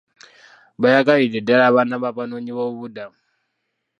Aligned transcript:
Baayagalidde 0.81 1.39
ddaala 1.41 1.63
abaana 1.69 1.95
b'abanoonyiboobubudamu. 2.03 3.17